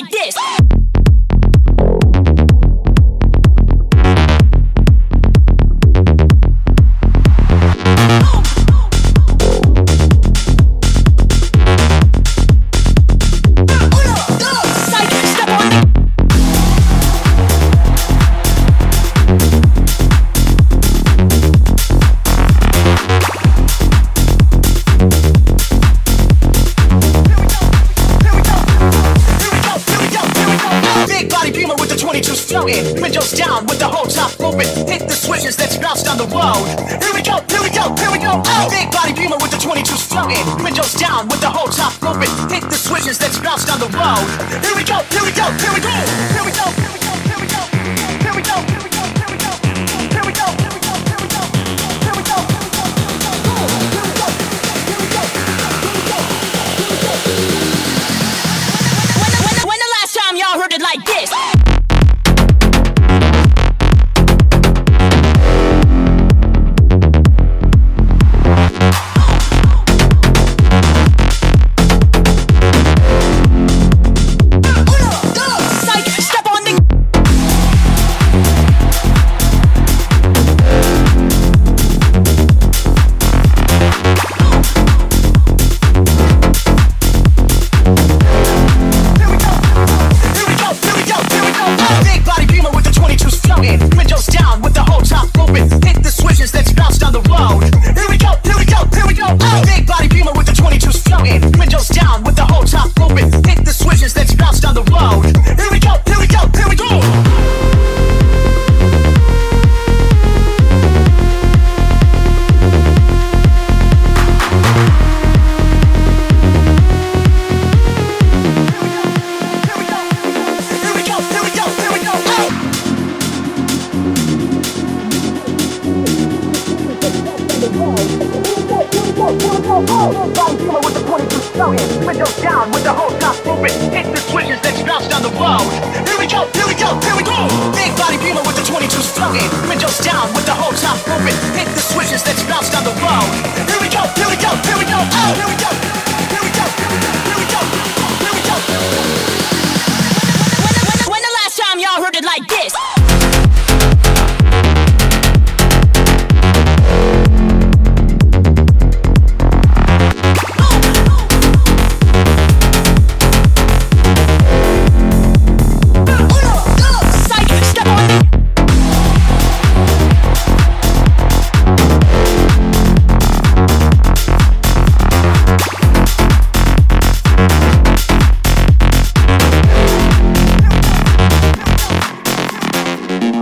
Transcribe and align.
Like 0.00 0.10
this? 0.10 0.57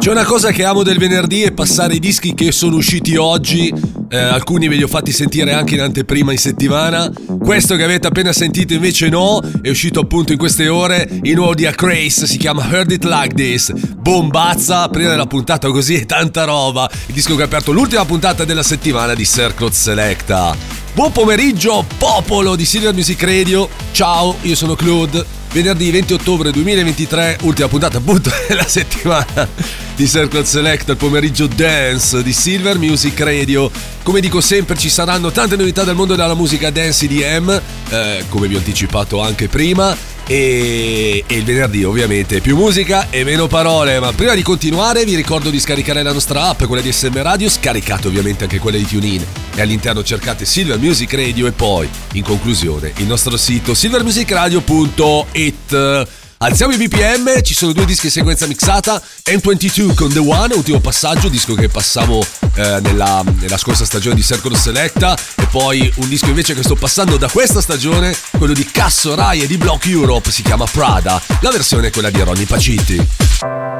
C'è 0.06 0.12
una 0.12 0.25
cosa 0.25 0.53
che 0.53 0.62
amo 0.62 0.84
del 0.84 0.99
venerdì 0.99 1.43
è 1.43 1.50
passare 1.50 1.94
i 1.94 1.99
dischi 1.99 2.33
che 2.33 2.53
sono 2.53 2.77
usciti 2.77 3.17
oggi. 3.17 3.75
Eh, 4.09 4.17
alcuni 4.17 4.69
ve 4.69 4.77
li 4.77 4.84
ho 4.84 4.87
fatti 4.87 5.11
sentire 5.11 5.53
anche 5.53 5.75
in 5.75 5.81
anteprima 5.81 6.31
in 6.31 6.39
settimana. 6.39 7.11
Questo 7.41 7.75
che 7.75 7.83
avete 7.83 8.06
appena 8.06 8.33
sentito 8.33 8.72
invece 8.72 9.09
no, 9.09 9.43
è 9.61 9.69
uscito 9.69 9.99
appunto 9.99 10.31
in 10.31 10.39
queste 10.39 10.69
ore. 10.69 11.09
Il 11.22 11.34
nuovo 11.34 11.56
di 11.56 11.67
Acrace 11.67 12.28
si 12.28 12.37
chiama 12.39 12.71
Heard 12.71 12.93
It 12.93 13.03
Like 13.03 13.34
This. 13.34 13.72
Bombazza, 13.72 14.83
aprire 14.83 15.17
la 15.17 15.27
puntata 15.27 15.69
così 15.71 15.97
è 15.97 16.06
tanta 16.06 16.44
roba. 16.44 16.88
Il 17.06 17.12
disco 17.12 17.34
che 17.34 17.43
ha 17.43 17.47
aperto 17.47 17.73
l'ultima 17.73 18.05
puntata 18.05 18.44
della 18.44 18.62
settimana 18.62 19.12
di 19.12 19.27
Circle 19.27 19.73
Selecta. 19.73 20.55
Buon 20.94 21.11
pomeriggio, 21.11 21.84
popolo 21.99 22.55
di 22.55 22.65
Silver 22.65 22.94
Music 22.94 23.21
Radio. 23.25 23.69
Ciao, 23.91 24.37
io 24.43 24.55
sono 24.55 24.77
Claude. 24.77 25.45
Venerdì 25.52 25.90
20 25.90 26.12
ottobre 26.12 26.50
2023, 26.50 27.38
ultima 27.42 27.68
puntata 27.68 27.98
appunto 27.98 28.31
della 28.46 28.66
settimana 28.66 29.48
di 29.94 30.06
Circle 30.06 30.44
Select, 30.44 30.90
il 30.90 30.96
pomeriggio 30.96 31.46
dance 31.46 32.22
di 32.22 32.32
Silver 32.32 32.78
Music 32.78 33.19
Radio. 33.20 33.70
Come 34.02 34.20
dico 34.20 34.40
sempre 34.40 34.76
ci 34.76 34.90
saranno 34.90 35.31
tante 35.31 35.56
novità 35.56 35.82
dal 35.82 35.94
mondo 35.94 36.14
della 36.14 36.34
musica 36.34 36.70
dance 36.70 37.06
EDM, 37.06 37.60
eh, 37.88 38.25
come 38.28 38.48
vi 38.48 38.54
ho 38.54 38.58
anticipato 38.58 39.22
anche 39.22 39.48
prima. 39.48 40.15
E, 40.26 41.23
e 41.26 41.37
il 41.37 41.44
venerdì 41.44 41.84
ovviamente 41.84 42.40
più 42.40 42.56
musica 42.56 43.11
e 43.11 43.23
meno 43.25 43.46
parole. 43.46 44.00
Ma 44.00 44.12
prima 44.12 44.34
di 44.34 44.43
continuare 44.43 45.05
vi 45.05 45.14
ricordo 45.14 45.50
di 45.50 45.61
scaricare 45.61 46.02
la 46.02 46.12
nostra 46.12 46.49
app 46.49 46.64
quella 46.64 46.82
di 46.82 46.90
SM 46.93 47.23
Radio. 47.23 47.49
Scaricate 47.49 48.08
ovviamente 48.08 48.43
anche 48.44 48.58
quella 48.58 48.78
di 48.78 48.87
TuneIn. 48.87 49.25
E 49.55 49.61
all'interno 49.61 50.02
cercate 50.02 50.44
Silver 50.44 50.78
Music 50.78 51.14
Radio 51.14 51.46
e 51.46 51.52
poi 51.52 51.88
in 52.12 52.25
conclusione 52.25 52.93
il 52.96 53.06
nostro 53.06 53.37
sito 53.37 53.75
silvermusicradio.it 53.75 56.25
Alziamo 56.38 56.75
i 56.75 56.77
BPM, 56.77 57.41
ci 57.41 57.55
sono 57.55 57.73
due 57.73 57.87
dischi 57.87 58.06
in 58.06 58.12
sequenza 58.12 58.47
mixata, 58.47 59.00
M22 59.25 59.94
con 59.94 60.12
The 60.12 60.19
One, 60.19 60.53
ultimo 60.55 60.81
passaggio, 60.81 61.31
disco 61.31 61.55
che 61.55 61.71
passavo 61.71 62.23
eh, 62.56 62.79
nella, 62.83 63.25
nella 63.38 63.56
scorsa 63.56 63.87
stagione 63.87 64.17
di 64.17 64.23
Circle 64.23 64.55
Selecta, 64.55 65.17
e 65.35 65.47
poi 65.47 65.91
un 65.97 66.09
disco 66.11 66.27
invece 66.27 66.55
che 66.55 66.62
sto 66.62 66.75
passando 66.75 67.17
da 67.17 67.31
questa 67.31 67.62
stagione, 67.62 68.15
quello 68.37 68.53
di 68.53 68.67
Casso 68.67 69.15
Rai 69.15 69.41
e 69.41 69.47
di 69.47 69.56
Block 69.56 69.87
Europe, 69.87 70.31
si 70.31 70.43
chiama 70.43 70.67
Prada, 70.67 71.21
la 71.41 71.50
versione 71.50 71.87
è 71.87 71.91
quella 71.91 72.11
di 72.11 72.21
Ronnie 72.21 72.44
Pacitti. 72.44 73.75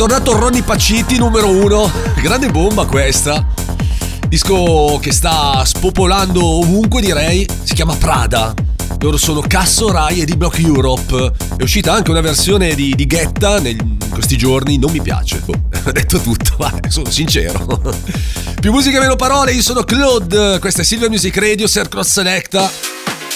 Tornato 0.00 0.32
Ronnie 0.32 0.62
Paciti 0.62 1.18
numero 1.18 1.50
uno. 1.50 1.92
Grande 2.22 2.48
bomba 2.48 2.86
questa. 2.86 3.46
Disco 4.26 4.98
che 4.98 5.12
sta 5.12 5.62
spopolando 5.62 6.42
ovunque 6.42 7.02
direi. 7.02 7.46
Si 7.64 7.74
chiama 7.74 7.94
Prada. 7.96 8.54
Loro 9.00 9.18
sono 9.18 9.42
Casso, 9.46 9.92
Rai 9.92 10.22
e 10.22 10.24
D-Block 10.24 10.58
Europe. 10.60 11.32
È 11.54 11.62
uscita 11.62 11.92
anche 11.92 12.10
una 12.10 12.22
versione 12.22 12.74
di, 12.74 12.94
di 12.94 13.06
Guetta 13.06 13.60
nel- 13.60 13.76
in 13.78 14.08
questi 14.08 14.38
giorni. 14.38 14.78
Non 14.78 14.90
mi 14.90 15.02
piace. 15.02 15.42
Boh, 15.44 15.52
ho 15.84 15.92
detto 15.92 16.18
tutto, 16.18 16.54
vai, 16.56 16.80
sono 16.88 17.10
sincero. 17.10 17.78
Più 18.58 18.72
musica, 18.72 19.00
meno 19.00 19.16
parole. 19.16 19.52
Io 19.52 19.60
sono 19.60 19.82
Claude. 19.82 20.60
Questa 20.60 20.80
è 20.80 20.84
Silver 20.84 21.10
Music 21.10 21.36
Radio, 21.36 21.66
Ser 21.66 21.90
Cross 21.90 22.08
Selecta. 22.08 22.70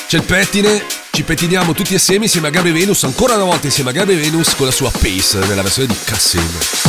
C'è 0.08 0.16
il 0.16 0.22
pettine, 0.22 0.82
ci 1.14 1.22
pettiniamo 1.22 1.74
tutti 1.74 1.94
assieme 1.94 2.24
insieme 2.24 2.48
a 2.48 2.50
Gabri 2.50 2.72
Venus, 2.72 3.04
ancora 3.04 3.36
una 3.36 3.44
volta 3.44 3.66
insieme 3.66 3.90
a 3.90 3.92
Gabri 3.92 4.16
Venus 4.16 4.56
con 4.56 4.66
la 4.66 4.72
sua 4.72 4.90
Pace 4.90 5.38
nella 5.46 5.62
versione 5.62 5.86
di 5.86 5.96
Cassino. 6.04 6.83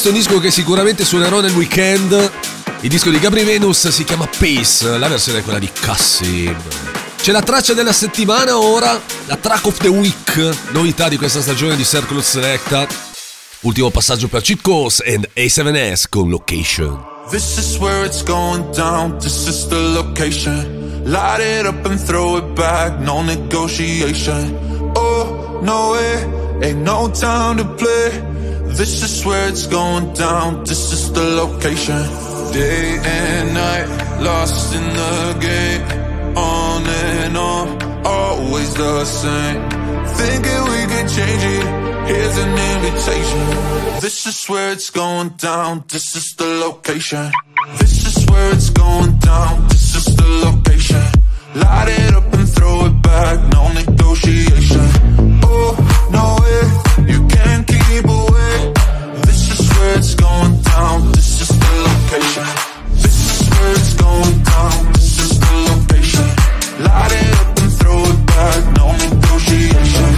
Questo 0.00 0.14
è 0.14 0.16
un 0.16 0.24
disco 0.24 0.40
che 0.40 0.52
sicuramente 0.52 1.04
suonerò 1.04 1.40
nel 1.40 1.50
weekend. 1.54 2.30
Il 2.82 2.88
disco 2.88 3.10
di 3.10 3.18
Gabri 3.18 3.42
Venus 3.42 3.88
si 3.88 4.04
chiama 4.04 4.28
Peace, 4.38 4.96
la 4.96 5.08
versione 5.08 5.40
è 5.40 5.42
quella 5.42 5.58
di 5.58 5.68
Cassim. 5.72 6.56
C'è 7.16 7.32
la 7.32 7.42
traccia 7.42 7.74
della 7.74 7.92
settimana 7.92 8.56
ora, 8.56 9.00
la 9.26 9.34
track 9.34 9.66
of 9.66 9.76
the 9.78 9.88
week, 9.88 10.56
novità 10.70 11.08
di 11.08 11.16
questa 11.16 11.42
stagione 11.42 11.74
di 11.74 11.84
Circle 11.84 12.22
Selecta. 12.22 12.86
Ultimo 13.62 13.90
passaggio 13.90 14.28
per 14.28 14.40
Cheat 14.40 14.60
Course 14.62 15.02
and 15.04 15.28
A7S 15.34 16.04
con 16.08 16.30
Location. 16.30 17.04
This 17.28 17.58
is 17.58 17.76
where 17.78 18.06
it's 18.06 18.22
going 18.22 18.70
down, 18.70 19.18
this 19.18 19.48
is 19.48 19.66
the 19.66 19.80
location. 19.80 21.02
Light 21.06 21.40
it 21.40 21.66
up 21.66 21.84
and 21.86 21.98
throw 21.98 22.36
it 22.36 22.54
back, 22.54 22.96
no 23.00 23.20
negotiation. 23.22 24.56
Oh, 24.94 25.58
no 25.60 25.90
way, 25.90 26.22
ain't 26.62 26.82
no 26.82 27.10
time 27.10 27.56
to 27.56 27.64
play. 27.64 28.27
This 28.76 29.02
is 29.02 29.24
where 29.24 29.48
it's 29.48 29.66
going 29.66 30.12
down, 30.14 30.64
this 30.64 30.92
is 30.92 31.12
the 31.12 31.22
location. 31.22 32.02
Day 32.52 32.98
and 33.02 33.54
night, 33.54 33.88
lost 34.20 34.74
in 34.74 34.82
the 34.82 35.36
game. 35.40 36.36
On 36.36 36.86
and 36.86 37.36
on, 37.36 38.06
always 38.06 38.74
the 38.74 39.04
same. 39.04 39.60
Thinking 40.20 40.62
we 40.72 40.80
can 40.92 41.08
change 41.08 41.42
it, 41.56 41.66
here's 42.08 42.38
an 42.38 42.54
invitation. 42.74 43.44
This 44.00 44.26
is 44.26 44.46
where 44.46 44.72
it's 44.72 44.90
going 44.90 45.30
down, 45.30 45.84
this 45.88 46.14
is 46.16 46.34
the 46.36 46.46
location. 46.66 47.30
This 47.78 48.06
is 48.06 48.26
where 48.30 48.52
it's 48.52 48.70
going 48.70 49.18
down, 49.18 49.68
this 49.68 49.96
is 49.96 50.16
the 50.16 50.26
location. 50.46 51.04
Light 51.54 51.88
it 51.88 52.14
up 52.14 52.32
and 52.32 52.48
throw 52.48 52.86
it 52.86 53.02
back, 53.02 53.38
no 53.52 53.72
negotiation. 53.72 54.86
Oh, 55.42 55.74
no 56.12 56.24
way, 56.42 56.87
down, 60.78 61.10
this 61.12 61.40
is 61.42 61.48
the 61.62 61.72
location. 61.88 62.46
This 63.02 63.18
is 63.32 63.40
where 63.50 63.72
it's 63.78 63.94
going 63.94 64.36
down, 64.50 64.92
this 64.94 65.14
is 65.24 65.32
the 65.42 65.54
location. 65.70 66.26
Light 66.86 67.12
it 67.20 67.30
up 67.40 67.50
and 67.62 67.72
throw 67.78 68.00
it 68.12 68.20
back, 68.32 68.60
no 68.78 68.86
negotiation. 69.04 70.08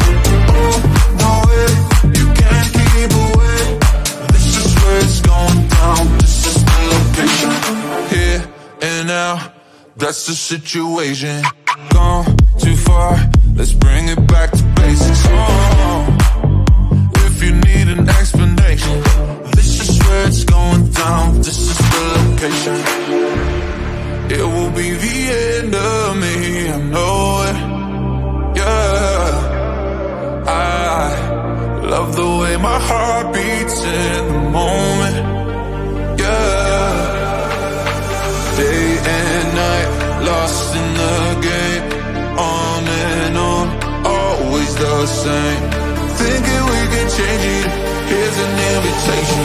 No 1.22 1.30
way, 1.48 1.68
you 2.18 2.26
can't 2.40 2.68
keep 2.76 3.10
away. 3.26 3.60
This 4.34 4.48
is 4.60 4.70
where 4.80 5.00
it's 5.06 5.20
going 5.30 5.60
down, 5.78 6.02
this 6.20 6.36
is 6.50 6.58
the 6.70 6.78
location. 6.94 7.52
Here 8.12 8.40
and 8.82 9.08
now, 9.08 9.52
that's 9.96 10.26
the 10.26 10.34
situation. 10.34 11.42
Gone 11.94 12.26
too 12.58 12.76
far, 12.76 13.12
let's 13.56 13.72
bring 13.72 14.08
it 14.08 14.20
back 14.26 14.50
to 14.58 14.64
basics. 14.76 15.22
Oh, 15.28 16.04
if 17.26 17.42
you 17.42 17.52
need 17.68 17.86
an 17.96 18.08
explanation, 18.08 18.96
it's 20.26 20.44
going 20.44 20.90
down, 20.90 21.36
this 21.38 21.58
is 21.70 21.78
the 21.78 22.02
location. 22.18 22.76
It 24.36 24.44
will 24.54 24.70
be 24.70 24.88
the 25.04 25.18
end 25.42 25.74
of 25.74 26.16
me, 26.22 26.68
I 26.68 26.78
know 26.94 27.42
it. 27.48 27.56
Yeah, 28.60 29.30
I 30.46 31.86
love 31.92 32.14
the 32.16 32.30
way 32.40 32.56
my 32.56 32.78
heart 32.88 33.26
beats 33.34 33.78
in 33.84 34.28
the 34.32 34.40
moment. 34.60 35.16
Yeah, 36.22 36.90
day 38.56 38.98
and 39.16 39.48
night, 39.64 39.90
lost 40.30 40.76
in 40.80 40.88
the 41.02 41.18
game, 41.48 41.84
on 42.38 42.82
and 42.86 43.36
on, 43.36 43.66
always 44.06 44.72
the 44.76 45.06
same. 45.06 45.79
Thinking 46.20 46.62
we 46.72 46.80
can 46.92 47.06
change 47.18 47.44
it, 47.58 47.68
here's 48.10 48.38
an 48.46 48.52
invitation. 48.72 49.44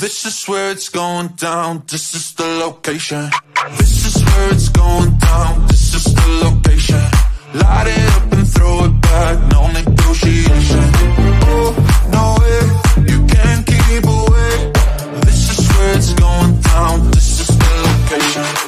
This 0.00 0.24
is 0.24 0.44
where 0.48 0.70
it's 0.72 0.88
going 0.88 1.28
down, 1.28 1.84
this 1.86 2.14
is 2.14 2.34
the 2.34 2.44
location. 2.64 3.30
This 3.78 4.04
is 4.08 4.24
where 4.24 4.52
it's 4.52 4.68
going 4.68 5.16
down, 5.18 5.66
this 5.68 5.94
is 5.94 6.04
the 6.14 6.28
location. 6.44 7.04
Light 7.54 7.86
it 7.86 8.06
up 8.16 8.32
and 8.32 8.46
throw 8.48 8.84
it 8.86 9.00
back, 9.00 9.36
no 9.52 9.70
negotiation. 9.70 10.84
Oh, 11.54 11.70
no 12.16 12.24
way, 12.40 12.60
you 13.10 13.18
can't 13.26 13.64
keep 13.64 14.04
away. 14.04 14.72
This 15.22 15.42
is 15.54 15.68
where 15.72 15.96
it's 15.96 16.12
going 16.14 16.60
down, 16.60 17.10
this 17.12 17.40
is 17.40 17.56
the 17.56 17.70
location. 17.86 18.67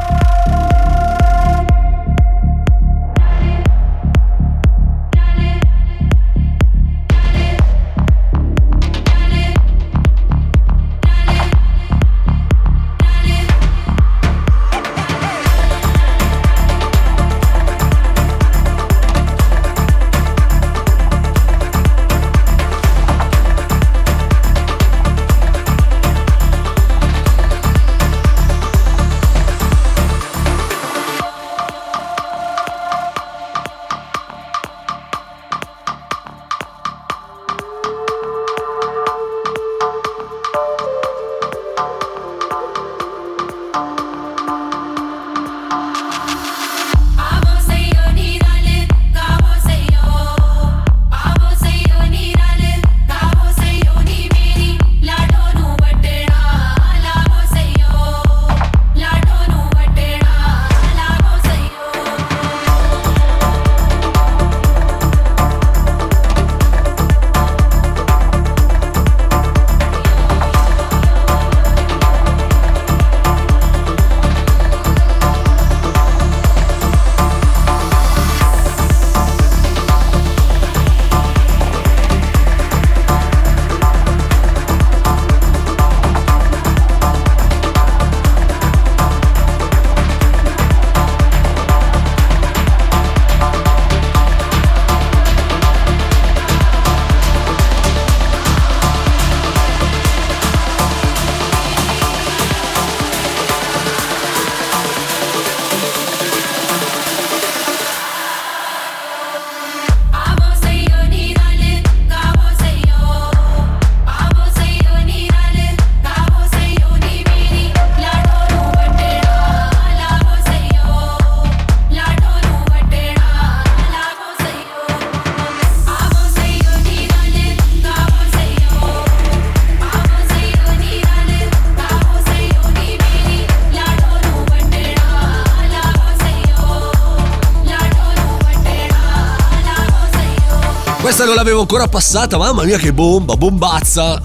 L'avevo 141.41 141.61
ancora 141.61 141.87
passata, 141.87 142.37
mamma 142.37 142.63
mia 142.65 142.77
che 142.77 142.93
bomba, 142.93 143.35
bombazza. 143.35 144.21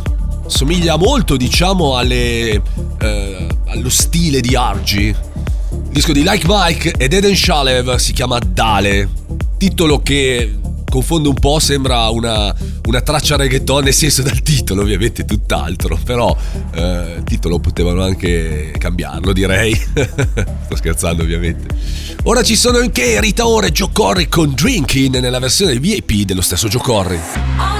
Somiglia 0.48 0.96
molto, 0.96 1.38
diciamo, 1.38 1.96
alle, 1.96 2.62
eh, 3.00 3.46
allo 3.68 3.88
stile 3.88 4.42
di 4.42 4.55
Argy. 4.55 5.07
Il 5.07 5.88
disco 5.88 6.12
di 6.12 6.22
Like 6.22 6.44
Mike 6.46 6.92
ed 6.98 7.14
Eden 7.14 7.35
Shalev 7.35 7.94
si 7.94 8.12
chiama 8.12 8.38
Dale. 8.38 9.09
Titolo 9.57 10.00
che 10.00 10.59
confonde 10.90 11.29
un 11.29 11.35
po', 11.37 11.59
sembra 11.59 12.11
una, 12.11 12.55
una 12.85 13.00
traccia 13.00 13.37
reggaeton, 13.37 13.85
nel 13.85 13.94
senso 13.94 14.20
dal 14.20 14.42
titolo 14.42 14.83
ovviamente 14.83 15.24
tutt'altro, 15.24 15.98
però 16.05 16.37
eh, 16.74 17.22
titolo 17.24 17.59
potevano 17.61 18.02
anche 18.02 18.74
cambiarlo 18.76 19.33
direi. 19.33 19.74
Sto 20.66 20.76
scherzando 20.76 21.22
ovviamente. 21.22 21.95
Ora 22.28 22.42
ci 22.42 22.56
sono 22.56 22.78
anche 22.78 23.20
Rita 23.20 23.46
Ora 23.46 23.68
e 23.68 23.70
Joe 23.70 23.90
Corry 23.92 24.26
con 24.26 24.52
Drinking 24.52 25.20
nella 25.20 25.38
versione 25.38 25.78
VIP 25.78 26.24
dello 26.24 26.42
stesso 26.42 26.66
Joe 26.66 26.82
Corry. 26.82 27.75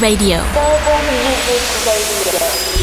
Radio. 0.00 0.42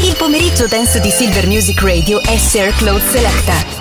Il 0.02 0.16
pomeriggio 0.16 0.66
dance 0.66 1.00
di 1.00 1.10
Silver 1.10 1.46
Music 1.46 1.80
Radio 1.82 2.20
è 2.20 2.36
Share 2.36 2.72
Cloud 2.72 3.02
Selecta. 3.08 3.75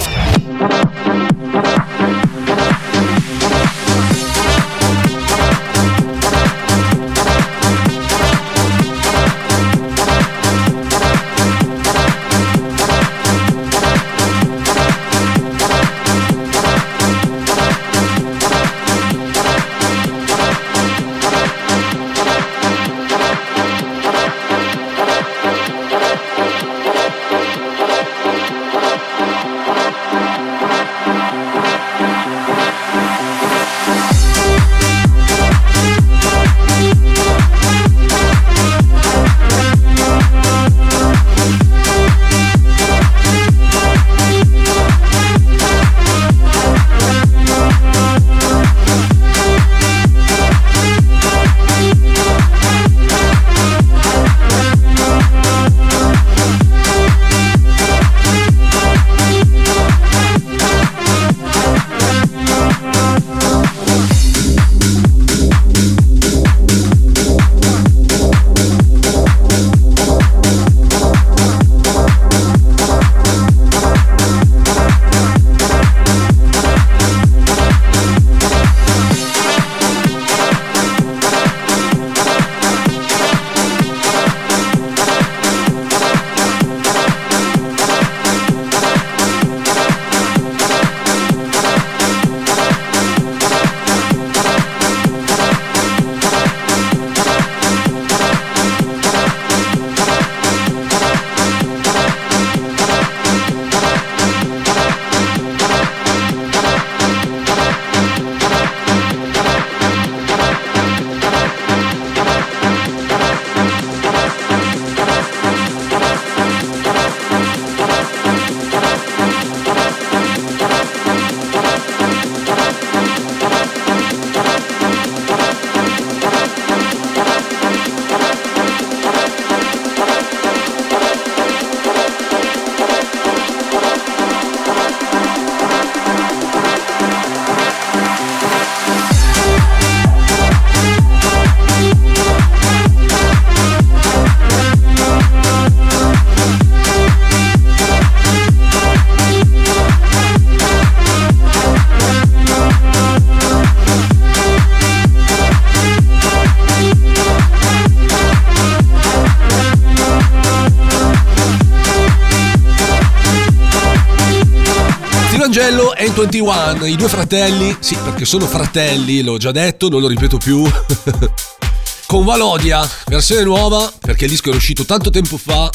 E 165.97 166.09
21, 166.09 166.85
i 166.85 166.95
due 166.95 167.07
fratelli, 167.07 167.75
sì 167.79 167.95
perché 167.95 168.25
sono 168.25 168.45
fratelli, 168.45 169.21
l'ho 169.21 169.37
già 169.37 169.51
detto, 169.51 169.89
non 169.89 170.01
lo 170.01 170.07
ripeto 170.07 170.37
più. 170.37 170.63
Con 172.05 172.25
Valodia, 172.25 172.87
versione 173.07 173.43
nuova, 173.43 173.91
perché 173.99 174.25
il 174.25 174.31
disco 174.31 174.49
era 174.49 174.57
uscito 174.57 174.85
tanto 174.85 175.09
tempo 175.09 175.37
fa, 175.37 175.69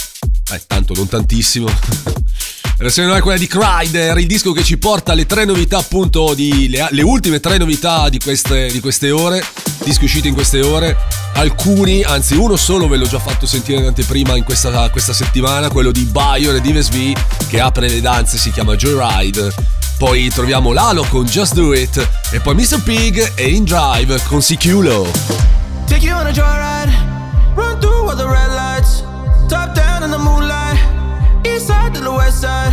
eh 0.53 0.63
tanto 0.67 0.95
non 0.95 1.09
tantissimo. 1.09 1.69
Versione 2.81 3.09
nuova 3.09 3.21
è 3.21 3.23
quella 3.23 3.39
di 3.39 3.47
Crider, 3.47 4.17
il 4.17 4.27
disco 4.27 4.53
che 4.53 4.65
ci 4.65 4.79
porta 4.79 5.13
alle 5.13 5.27
tre 5.27 5.45
novità 5.45 5.77
appunto, 5.77 6.33
di, 6.33 6.67
le, 6.71 6.89
le 6.91 7.03
ultime 7.03 7.39
tre 7.39 7.59
novità 7.59 8.09
di 8.09 8.19
queste, 8.19 8.71
di 8.73 8.81
queste 8.81 9.11
ore, 9.11 9.45
dischi 9.85 10.05
usciti 10.05 10.29
in 10.29 10.35
queste 10.35 10.63
ore. 10.63 10.97
Alcuni, 11.35 12.03
anzi 12.03 12.37
uno 12.37 12.57
solo 12.57 12.89
ve 12.89 12.97
l'ho 12.97 13.07
già 13.07 13.19
fatto 13.19 13.45
sentire 13.45 13.81
in 13.81 13.87
anteprima 13.87 14.35
in 14.35 14.45
questa, 14.45 14.89
questa 14.89 15.13
settimana, 15.13 15.69
quello 15.69 15.91
di 15.91 16.05
Bayer 16.05 16.55
e 16.55 16.61
Dives 16.63 16.89
V 16.89 17.13
che 17.49 17.61
apre 17.61 17.87
le 17.87 18.01
danze, 18.01 18.39
si 18.39 18.51
chiama 18.51 18.77
Joyride. 18.77 19.80
Poi 20.01 20.31
troviamo 20.31 20.73
Lalo 20.73 21.05
con 21.11 21.27
Just 21.27 21.53
Do 21.53 21.75
It 21.75 22.09
e 22.31 22.41
poi 22.41 22.55
Mr. 22.55 22.83
Pig 22.83 23.35
e 23.35 23.49
In 23.49 23.65
Drive 23.65 24.23
con 24.29 24.41
Siculo. 24.41 25.07
Take 25.85 26.07
you 26.07 26.17
on 26.17 26.27
a 26.27 26.31
joyride, 26.31 26.91
run 27.55 27.79
through 27.81 28.09
all 28.09 28.17
the 28.17 28.27
red 28.27 28.51
lights, 28.51 29.05
top 29.47 29.75
down 29.75 30.03
in 30.03 30.11
the 30.11 30.17
moonlight, 30.17 30.79
east 31.45 31.67
side 31.67 31.93
to 31.93 32.01
the 32.01 32.11
west 32.11 32.41
side. 32.41 32.73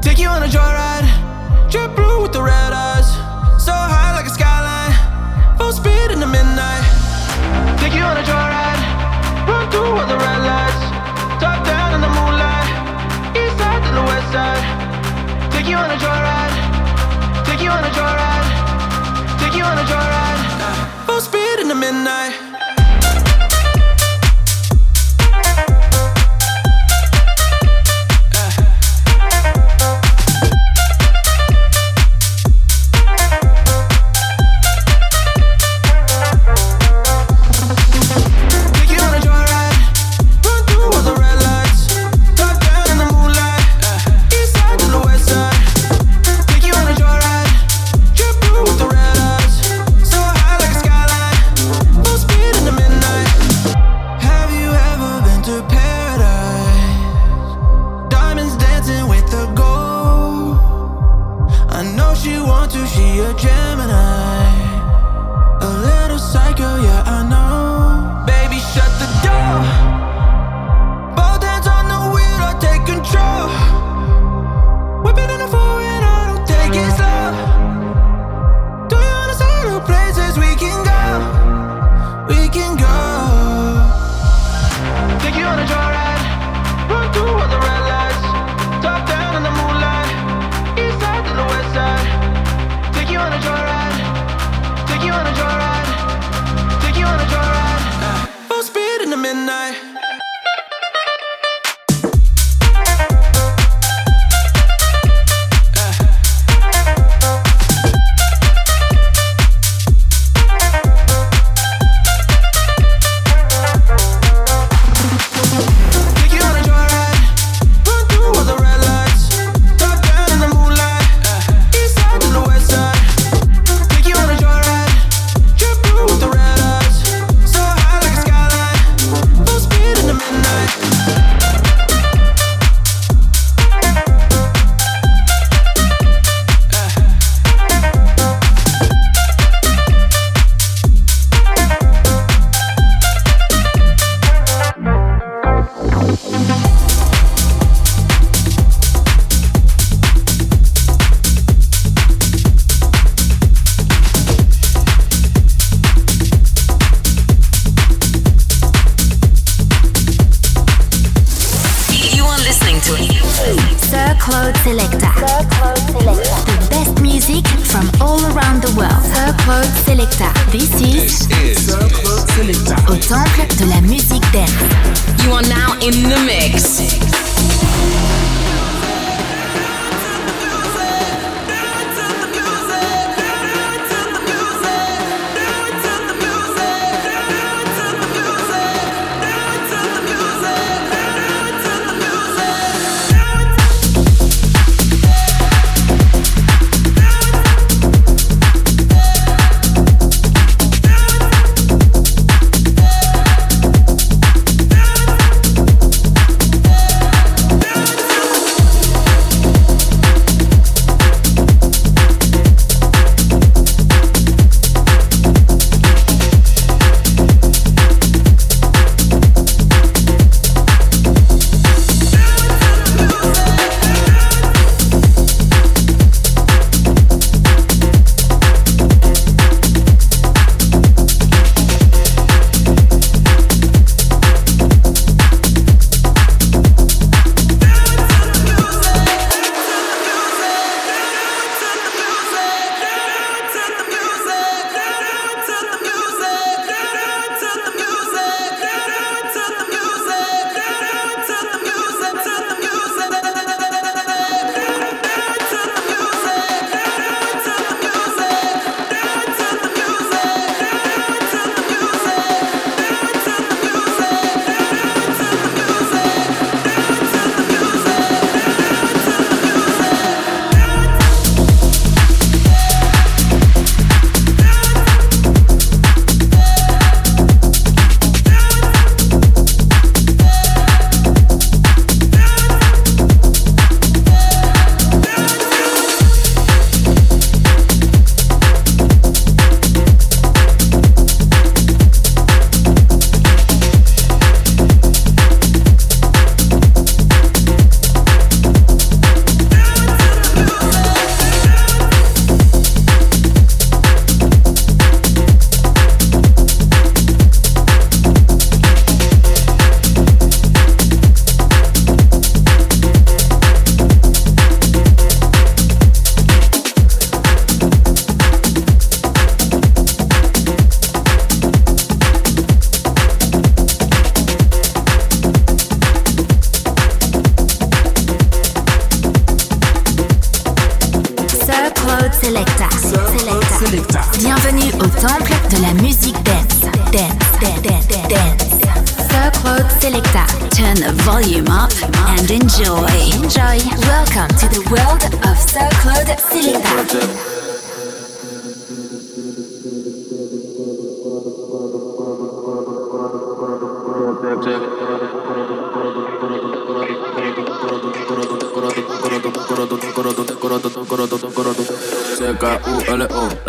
Take 0.00 0.20
you 0.20 0.28
on 0.28 0.42
a 0.42 0.48
joyride, 0.48 1.06
jet 1.70 1.94
blue 1.94 2.22
with 2.22 2.32
the 2.32 2.42
red 2.42 2.72
eyes, 2.72 3.06
so 3.62 3.70
high 3.70 4.12
like 4.12 4.26
a 4.26 4.34
skyline, 4.34 4.92
full 5.58 5.70
speed 5.70 6.10
in 6.10 6.18
the 6.18 6.26
midnight. 6.26 6.82
Take 7.78 7.94
you 7.94 8.02
on 8.02 8.16
a 8.16 8.22
joyride, 8.24 8.82
run 9.46 9.70
through 9.70 9.94
all 9.94 10.06
the 10.08 10.18
red 10.18 10.41
lights, 10.41 10.41
midnight. 21.82 22.51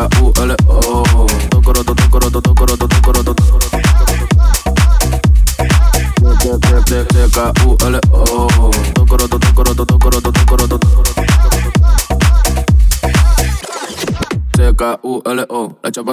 waar, 0.00 0.22
oeh, 0.22 0.40
alle 0.40 0.59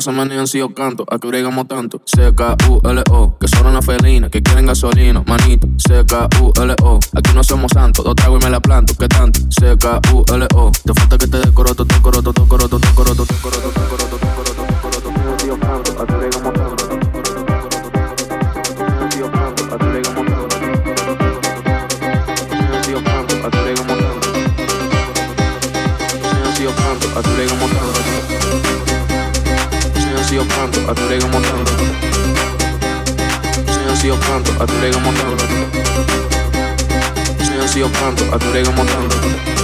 C-K-U-L-O, 0.07 0.11
la 0.11 0.11
chapa 0.11 0.11
se 0.11 0.11
manejan 0.11 0.47
si 0.47 0.59
yo 0.59 0.73
canto, 0.73 1.05
a 1.09 1.19
que 1.19 1.65
tanto. 1.67 2.01
C-K-U-L-O, 2.05 3.37
que 3.39 3.47
son 3.47 3.67
una 3.67 3.81
felina, 3.81 4.29
que 4.29 4.41
quieren 4.41 4.65
gasolina, 4.65 5.23
manito. 5.25 5.67
C-K-U-L-O, 5.77 6.99
aquí 7.15 7.31
no 7.33 7.43
somos 7.43 7.71
santos, 7.73 8.05
dos 8.05 8.15
tragos 8.15 8.41
y 8.41 8.45
me 8.45 8.51
la 8.51 8.59
planto, 8.59 8.93
que 8.95 9.07
tanto. 9.07 9.39
C-K-U-L-O, 9.49 10.71
te 10.71 10.93
falta 10.93 11.17
que 11.17 11.27
te 11.27 11.39
decoroto, 11.39 11.85
te 11.85 12.01
coroto, 12.01 12.33
te 12.33 12.41
coroto, 12.47 12.79
te 12.79 12.87
coroto, 12.95 13.25
te 13.25 13.35
coroto, 13.35 13.69
te 13.69 13.81
coroto, 13.89 14.17
te 14.17 14.27
coroto, 14.27 14.61
te 14.61 14.81
coroto, 14.81 15.11
si 15.39 15.47
yo 15.47 16.46
a 30.87 30.93
tu 30.93 31.01
llega 31.09 31.27
montando. 31.27 31.71
Señor, 33.73 33.97
sigo 33.97 34.15
pronto, 34.17 34.51
a 34.63 34.65
tu 34.65 34.73
llega 34.79 34.97
montando. 34.99 35.43
Señor, 37.45 37.67
sigo 37.67 37.89
pronto, 37.89 38.23
a 38.33 38.39
tu 38.39 38.45
llega 38.53 38.71
montando. 38.71 39.56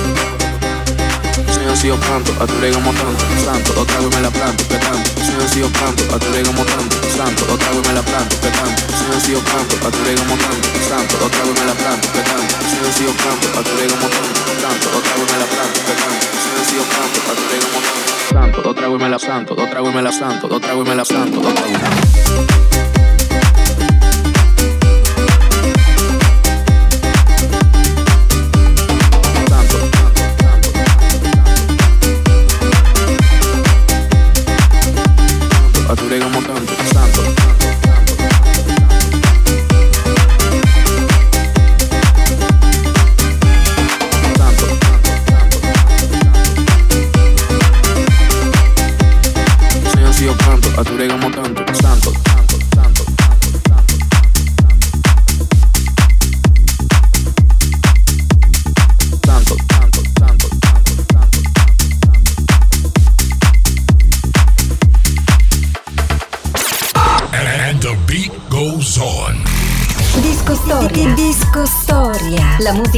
Si 1.76 1.88
yo 1.88 2.00
canto, 2.00 2.32
a 2.40 2.46
que 2.46 2.54
bregamos 2.54 2.96
tanto. 2.96 3.26
Santo, 3.44 3.82
otra 3.82 4.00
vez 4.00 4.16
me 4.16 4.22
la 4.22 4.30
planto, 4.32 4.68
que 4.68 4.78
tanto. 4.78 5.10
Si 5.52 5.60
yo 5.60 5.70
canto, 5.74 6.04
a 6.16 6.18
bregamos 6.18 6.66
tanto. 6.66 6.96
Santo, 7.10 7.44
otra 7.52 7.70
vez 7.72 7.88
me 7.88 7.94
la 7.94 8.02
planto, 8.04 8.36
que 8.40 8.50
tanto. 8.50 8.84
Si 9.20 9.32
yo 9.32 9.40
canto, 9.44 9.76
a 9.86 9.90
bregamos 9.90 10.40
tanto. 10.40 10.70
Santo, 10.88 11.16
otra 11.26 11.44
vez 11.44 11.60
me 11.60 11.66
la 11.66 11.74
planto, 11.74 12.08
que 12.14 12.22
tanto. 12.22 12.56
Si 12.70 13.04
yo 13.04 13.12
canto, 13.18 13.48
a 13.58 13.62
bregamos 13.76 14.10
tanto. 14.12 14.40
Santo, 14.62 14.88
otra 14.98 15.14
vez 15.18 15.28
me 15.32 15.38
la 15.40 15.48
planto, 15.52 15.80
que 15.84 15.94
tanto. 15.98 16.26
Si 16.64 16.76
yo 16.78 16.84
canto, 16.94 17.18
a 17.28 17.34
bregamos 17.42 17.82
tanto. 17.84 18.14
Santo, 18.34 18.70
otra 18.70 18.88
vez 18.88 19.00
me 19.02 19.10
la 19.10 19.20
santo, 19.20 19.54
otra 19.54 19.82
vez 19.82 19.94
me 19.94 20.02
la 20.02 20.12
santo, 20.12 20.48
otra 20.50 20.74
vez 20.76 20.88
me 20.88 20.96
la 20.96 21.06
santo, 21.06 21.40
otra 21.40 21.64
vez. 21.66 23.03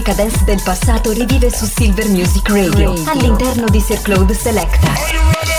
Musica 0.06 0.14
dance 0.14 0.44
del 0.44 0.62
passato 0.64 1.12
rivive 1.12 1.50
su 1.50 1.66
Silver 1.66 2.08
Music 2.10 2.48
Radio. 2.50 2.94
All'interno 3.08 3.66
di 3.68 3.80
Sir 3.80 4.02
Claude 4.02 4.36
Selecta. 4.36 5.55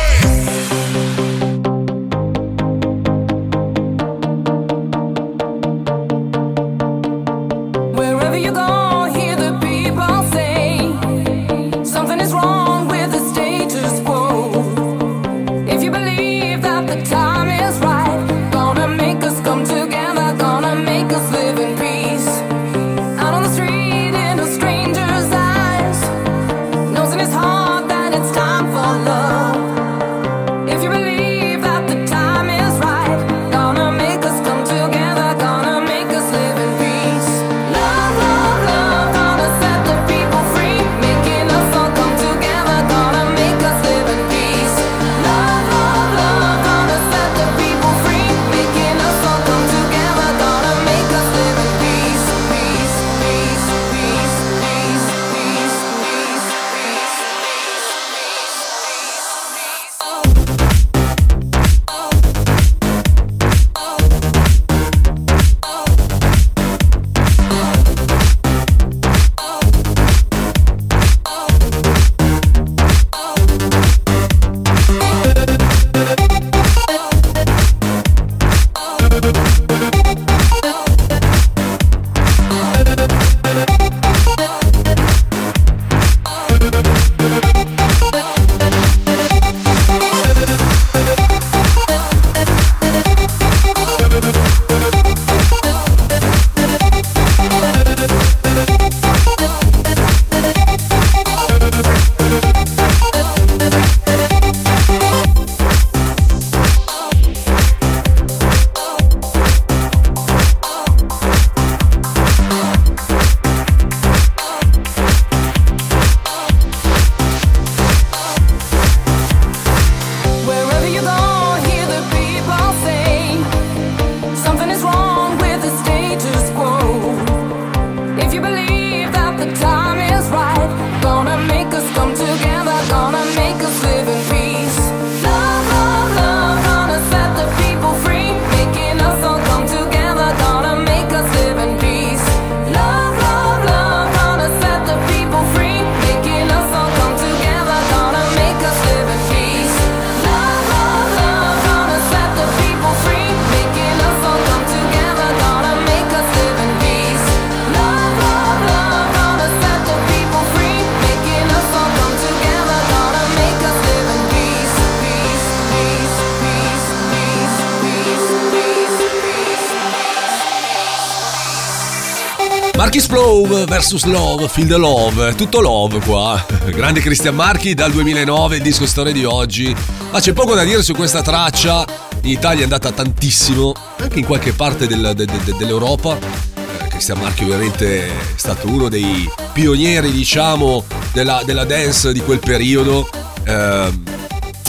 Marquis 172.97 173.07
Flow 173.15 173.65
versus 173.67 174.05
Love, 174.05 174.49
Feel 174.49 174.69
the 174.69 174.77
Love, 174.79 175.35
tutto 175.35 175.61
love 175.61 175.99
qua. 176.01 176.43
Grande 176.71 177.01
Cristian 177.01 177.35
Marchi 177.35 177.75
dal 177.75 177.91
2009, 177.93 178.57
il 178.57 178.63
disco 178.63 178.87
storia 178.87 179.13
di 179.13 179.23
oggi. 179.23 179.77
Ma 180.11 180.19
c'è 180.19 180.33
poco 180.33 180.55
da 180.55 180.65
dire 180.65 180.83
su 180.83 180.95
questa 180.95 181.21
traccia. 181.21 181.85
In 182.23 182.31
Italia 182.31 182.61
è 182.61 182.63
andata 182.63 182.93
tantissimo, 182.93 183.75
anche 183.99 184.21
in 184.21 184.25
qualche 184.25 184.55
parte 184.55 184.87
del- 184.87 185.13
de- 185.15 185.27
de- 185.27 185.57
dell'Europa. 185.59 186.17
Eh, 186.17 186.87
Cristian 186.89 187.19
Marchi 187.19 187.43
ovviamente 187.43 188.07
è 188.07 188.13
stato 188.35 188.67
uno 188.67 188.89
dei 188.89 189.31
pionieri, 189.53 190.11
diciamo, 190.11 190.85
della, 191.13 191.43
della 191.45 191.65
dance 191.65 192.15
di 192.15 192.21
quel 192.21 192.39
periodo. 192.39 193.07
Ehm, 193.45 194.05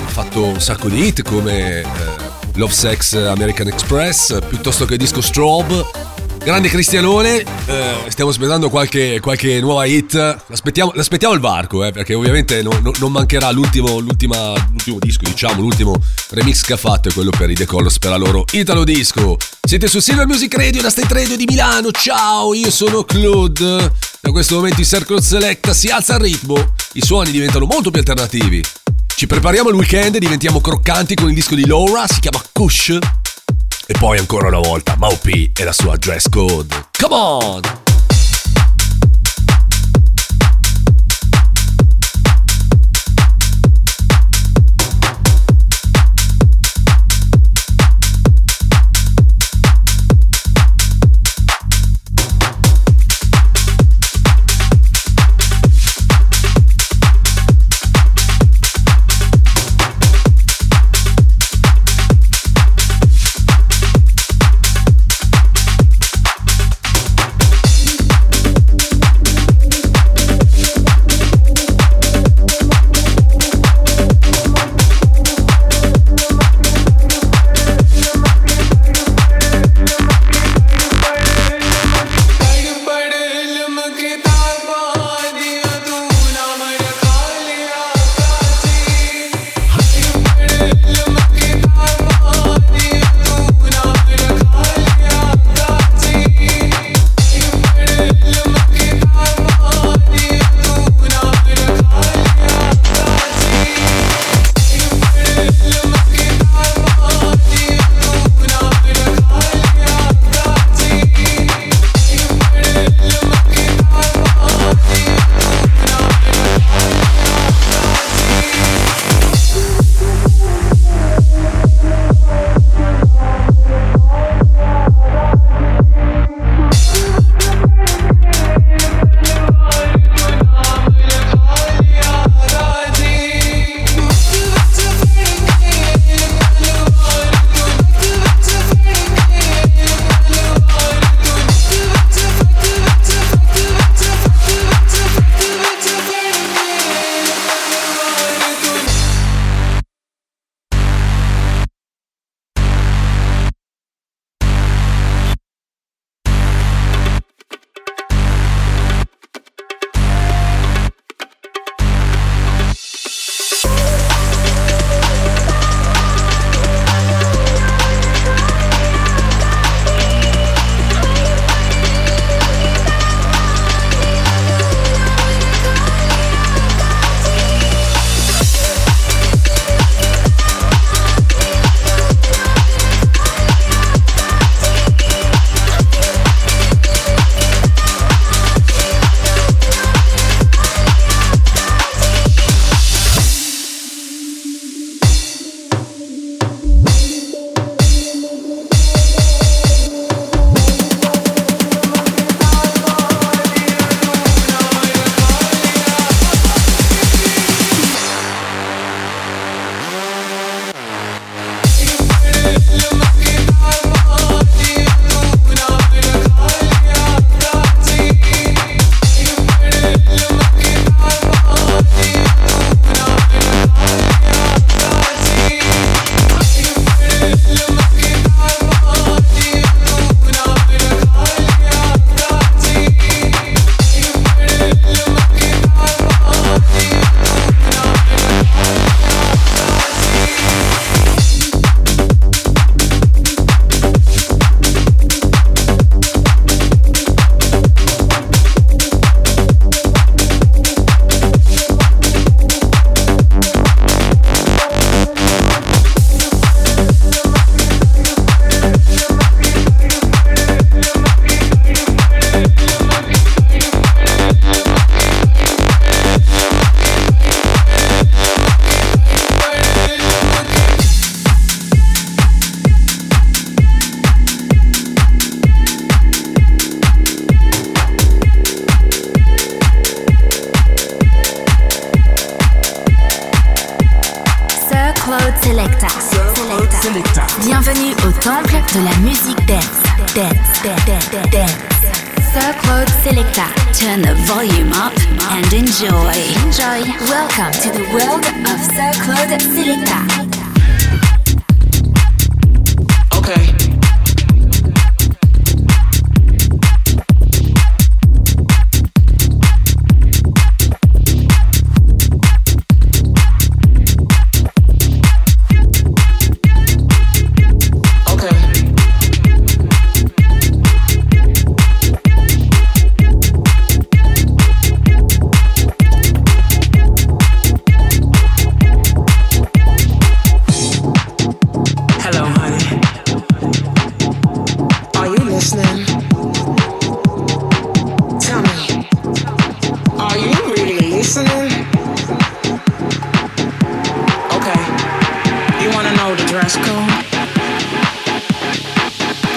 ha 0.04 0.08
fatto 0.10 0.44
un 0.44 0.60
sacco 0.60 0.90
di 0.90 1.02
hit 1.06 1.22
come 1.22 1.80
eh, 1.80 1.86
Love 2.56 2.74
Sex 2.74 3.14
American 3.14 3.68
Express, 3.68 4.38
piuttosto 4.50 4.84
che 4.84 4.98
disco 4.98 5.22
Strobe. 5.22 6.07
Grande 6.48 6.70
Cristianone, 6.70 7.44
eh, 7.66 7.96
stiamo 8.08 8.30
aspettando 8.30 8.70
qualche, 8.70 9.20
qualche 9.20 9.60
nuova 9.60 9.84
hit. 9.84 10.16
Aspettiamo, 10.50 10.94
aspettiamo 10.96 11.34
il 11.34 11.42
varco, 11.42 11.84
eh, 11.84 11.92
perché 11.92 12.14
ovviamente 12.14 12.62
non, 12.62 12.90
non- 13.00 13.12
mancherà 13.12 13.52
l'ultimo, 13.52 14.00
l'ultimo 14.00 14.56
disco, 14.98 15.26
diciamo, 15.26 15.60
l'ultimo 15.60 15.94
remix 16.30 16.62
che 16.62 16.72
ha 16.72 16.78
fatto 16.78 17.10
è 17.10 17.12
quello 17.12 17.32
per 17.32 17.50
i 17.50 17.54
The 17.54 17.66
Colors 17.66 18.00
per 18.00 18.12
la 18.12 18.16
loro 18.16 18.46
Italo 18.54 18.86
Disco. 18.86 19.36
Siete 19.62 19.90
su 19.90 20.00
Silver 20.00 20.26
Music 20.26 20.56
Radio, 20.56 20.82
da 20.82 20.90
State 20.90 21.14
Radio 21.14 21.36
di 21.36 21.44
Milano. 21.46 21.92
Ciao, 21.92 22.54
io 22.54 22.72
sono 22.72 23.04
Claude. 23.04 23.92
Da 24.22 24.32
questo 24.32 24.56
momento 24.56 24.80
in 24.80 24.86
Circle 24.86 25.22
Selecta 25.22 25.74
si 25.74 25.90
alza 25.90 26.14
il 26.14 26.22
ritmo, 26.22 26.56
i 26.94 27.02
suoni 27.02 27.32
diventano 27.32 27.66
molto 27.66 27.92
più 27.92 28.00
alternativi. 28.00 28.64
Ci 29.14 29.28
prepariamo 29.28 29.68
al 29.68 29.76
weekend 29.76 30.16
e 30.16 30.20
diventiamo 30.20 30.62
croccanti 30.62 31.14
con 31.14 31.28
il 31.28 31.36
disco 31.36 31.56
di 31.56 31.66
Laura, 31.68 32.08
si 32.08 32.22
chiama 32.22 32.42
Kush. 32.54 32.98
E 33.90 33.94
poi 33.98 34.18
ancora 34.18 34.48
una 34.48 34.60
volta 34.60 34.98
Maupi 34.98 35.54
e 35.58 35.64
la 35.64 35.72
sua 35.72 35.96
dress 35.96 36.28
code. 36.28 36.76
Come 37.00 37.16
on! 37.16 37.87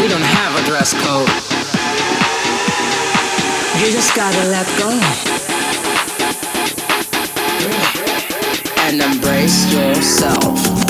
We 0.01 0.09
don't 0.09 0.23
have 0.23 0.59
a 0.59 0.67
dress 0.67 0.95
code. 0.95 1.29
You 3.81 3.93
just 3.93 4.17
gotta 4.17 4.49
let 4.49 4.67
go. 4.79 4.91
And 8.87 9.03
embrace 9.03 9.71
yourself. 9.75 10.90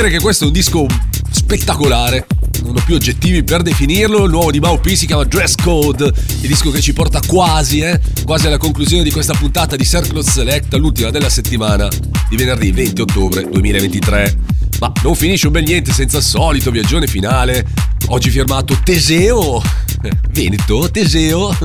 Dire 0.00 0.10
che 0.10 0.20
questo 0.20 0.44
è 0.44 0.46
un 0.46 0.52
disco 0.52 0.86
spettacolare. 1.28 2.26
Non 2.62 2.76
ho 2.76 2.82
più 2.84 2.94
aggettivi 2.94 3.42
per 3.42 3.62
definirlo. 3.62 4.24
Il 4.24 4.30
nuovo 4.30 4.52
di 4.52 4.60
Mau 4.60 4.78
P 4.78 4.92
si 4.92 5.06
chiama 5.06 5.24
Dress 5.24 5.56
Code. 5.56 6.12
Il 6.40 6.46
disco 6.46 6.70
che 6.70 6.80
ci 6.80 6.92
porta 6.92 7.20
quasi, 7.26 7.80
eh, 7.80 8.00
quasi 8.24 8.46
alla 8.46 8.58
conclusione 8.58 9.02
di 9.02 9.10
questa 9.10 9.34
puntata 9.34 9.74
di 9.74 9.84
Circle 9.84 10.22
Select, 10.22 10.74
l'ultima 10.74 11.10
della 11.10 11.28
settimana 11.28 11.88
di 12.28 12.36
venerdì 12.36 12.70
20 12.70 13.00
ottobre 13.00 13.48
2023. 13.48 14.38
Ma 14.78 14.92
non 15.02 15.16
finisce 15.16 15.46
un 15.46 15.52
bel 15.52 15.64
niente 15.64 15.92
senza 15.92 16.18
il 16.18 16.22
solito 16.22 16.70
viaggione 16.70 17.08
finale. 17.08 17.66
Oggi 18.08 18.30
firmato 18.30 18.78
Teseo, 18.84 19.60
Veneto, 20.30 20.88
Teseo 20.92 21.56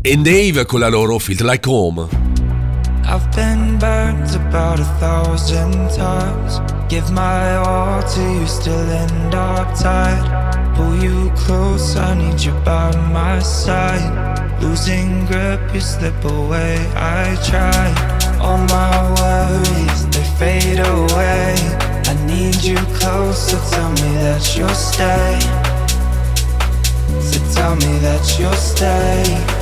e 0.00 0.16
Dave 0.18 0.66
con 0.66 0.78
la 0.78 0.88
loro 0.88 1.18
Feel 1.18 1.44
Like 1.44 1.68
Home. 1.68 2.06
I've 3.04 3.28
been 3.34 3.76
burned 3.78 4.32
about 4.36 4.78
a 4.78 4.84
thousand 5.00 5.90
times. 5.90 6.71
Give 6.92 7.10
my 7.10 7.56
all 7.56 8.02
to 8.02 8.20
you, 8.20 8.46
still 8.46 8.90
in 8.90 9.30
dark 9.30 9.74
tide. 9.78 10.76
Pull 10.76 10.94
you 11.02 11.32
close, 11.34 11.96
I 11.96 12.12
need 12.12 12.38
you 12.38 12.52
by 12.66 12.94
my 13.10 13.38
side. 13.38 14.60
Losing 14.60 15.24
grip, 15.24 15.72
you 15.72 15.80
slip 15.80 16.22
away. 16.22 16.76
I 16.94 17.34
try. 17.48 17.88
All 18.42 18.58
my 18.58 18.92
worries, 19.16 20.06
they 20.08 20.22
fade 20.36 20.80
away. 20.80 21.54
I 22.10 22.26
need 22.26 22.62
you 22.62 22.76
close, 23.00 23.38
so 23.38 23.56
tell 23.70 23.90
me 23.92 24.12
that 24.26 24.54
you'll 24.54 24.68
stay. 24.68 25.40
So 27.22 27.38
tell 27.54 27.74
me 27.74 27.98
that 28.00 28.36
you'll 28.38 28.52
stay. 28.52 29.61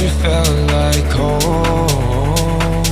You 0.00 0.08
felt 0.08 0.48
like 0.72 1.10
home. 1.12 2.84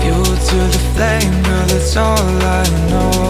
Fuel 0.00 0.36
to 0.48 0.58
the 0.74 0.80
flame, 0.94 1.42
girl, 1.42 1.66
that's 1.66 1.96
all 1.96 2.16
I 2.16 2.64
know. 2.90 3.29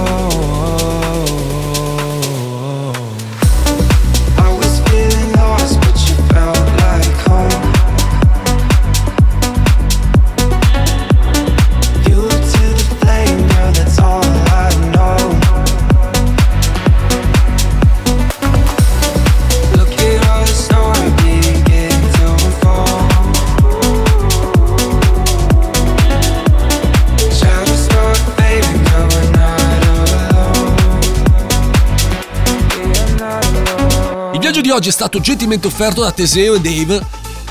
Oggi 34.80 34.88
è 34.88 34.92
stato 34.92 35.20
gentilmente 35.20 35.66
offerto 35.66 36.00
da 36.00 36.10
Teseo 36.10 36.54
e 36.54 36.60
Dave 36.60 37.06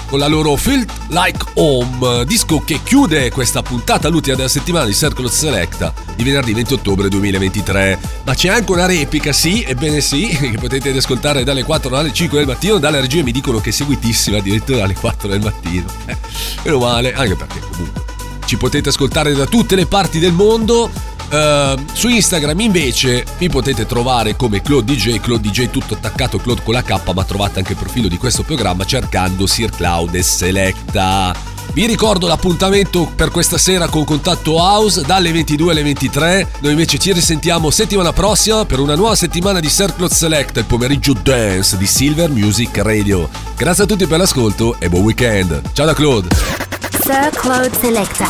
con 0.08 0.18
la 0.18 0.26
loro 0.26 0.56
Felt 0.56 0.92
Like 1.10 1.46
Home, 1.54 2.26
disco 2.26 2.64
che 2.64 2.80
chiude 2.82 3.30
questa 3.30 3.62
puntata, 3.62 4.08
l'ultima 4.08 4.36
della 4.36 4.48
settimana 4.48 4.86
di 4.86 4.96
Circle 4.96 5.30
Selecta 5.30 5.94
di 6.16 6.24
venerdì 6.24 6.54
20 6.54 6.74
ottobre 6.74 7.08
2023. 7.08 8.00
Ma 8.26 8.34
c'è 8.34 8.50
anche 8.50 8.72
una 8.72 8.88
replica, 8.88 9.32
sì, 9.32 9.62
ebbene 9.62 10.02
sì, 10.02 10.26
che 10.42 10.58
potete 10.58 10.90
ascoltare 10.90 11.44
dalle 11.44 11.62
4 11.62 11.96
alle 11.96 12.12
5 12.12 12.40
del 12.40 12.48
mattino. 12.48 12.80
Dalle 12.80 13.00
regie 13.00 13.22
mi 13.22 13.32
dicono 13.32 13.60
che 13.60 13.70
è 13.70 13.74
seguitissima 13.74 14.40
addirittura 14.40 14.86
alle 14.86 14.96
4 14.96 15.28
del 15.28 15.42
mattino. 15.42 15.86
Eh, 16.06 16.18
meno 16.64 16.80
male, 16.80 17.14
anche 17.14 17.36
perché 17.36 17.60
comunque 17.60 18.02
ci 18.46 18.58
potete 18.58 18.90
ascoltare 18.90 19.36
da 19.36 19.46
tutte 19.46 19.76
le 19.76 19.86
parti 19.86 20.18
del 20.18 20.34
mondo. 20.34 20.90
Eh, 21.30 21.76
su 21.94 22.08
Instagram 22.08 22.60
invece 22.60 23.26
mi 23.38 23.50
potete 23.50 23.86
trovare 23.86 24.36
come 24.36 24.62
Claude 24.62 24.94
DJ, 24.94 25.20
Claude 25.20 25.48
DJ 25.48 25.70
tutto 25.70 25.94
attaccato, 25.94 26.38
Claude 26.38 26.64
con 26.64 26.74
la 26.74 26.84
K, 26.84 27.14
ma 27.14 27.24
trovate 27.24 27.60
anche 27.60 27.74
il 27.74 27.78
profilo 27.78 28.08
di 28.08 28.18
questo 28.18 28.44
programma 28.44 28.86
cercando 28.86 29.46
Sir 29.46 29.70
Cloud 29.70 30.16
e 30.16 30.24
Selecta. 30.24 31.58
Vi 31.72 31.86
ricordo 31.86 32.28
l'appuntamento 32.28 33.12
per 33.16 33.30
questa 33.30 33.60
sera 33.60 33.88
con 33.88 34.04
Contatto 34.04 34.54
House 34.54 35.04
dalle 35.04 35.32
22 35.32 35.72
alle 35.72 35.84
23. 35.84 36.48
Noi 36.62 36.72
invece 36.72 36.98
ci 36.98 37.14
risentiamo 37.14 37.70
settimana 37.70 38.12
prossima 38.12 38.66
per 38.66 38.80
una 38.80 38.96
nuova 38.96 39.16
settimana 39.16 39.60
di 39.60 39.70
Circle 39.70 40.10
Select, 40.10 40.58
il 40.58 40.66
pomeriggio 40.66 41.14
dance 41.14 41.78
di 41.78 41.86
Silver 41.86 42.32
Music 42.32 42.76
Radio. 42.80 43.30
Grazie 43.56 43.84
a 43.84 43.88
tutti 43.88 44.08
per 44.08 44.18
l'ascolto 44.18 44.78
e 44.80 44.90
buon 44.90 45.04
weekend. 45.04 45.62
Ciao 45.74 45.86
da 45.86 45.94
Claude. 45.94 46.69
Sir 47.04 47.32
Claude 47.32 47.74
Selector. 47.76 48.26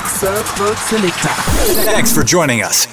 Thanks 1.86 2.14
for 2.14 2.24
joining 2.24 2.62
us. 2.64 2.88